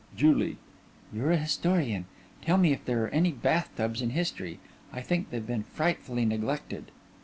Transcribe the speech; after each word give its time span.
JULIE: 0.17 0.57
You're 1.13 1.29
a 1.29 1.37
historian. 1.37 2.05
Tell 2.41 2.57
me 2.57 2.71
if 2.73 2.83
there 2.85 3.03
are 3.03 3.09
any 3.09 3.31
bath 3.31 3.69
tubs 3.77 4.01
in 4.01 4.09
history. 4.09 4.57
I 4.91 5.01
think 5.01 5.29
they've 5.29 5.45
been 5.45 5.61
frightfully 5.61 6.25
neglected. 6.25 6.85